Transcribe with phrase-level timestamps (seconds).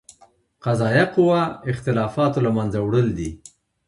[0.63, 1.41] قضائیه قوه
[1.71, 3.29] اختلافاتو له منځه وړل دي.